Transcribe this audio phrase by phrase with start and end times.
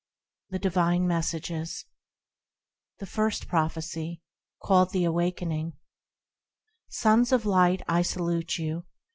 [0.49, 1.85] The Divine Messages
[2.97, 4.23] The First Prophecy,
[4.63, 5.73] called the Awakening
[6.89, 8.85] SONS of Light, I salute you.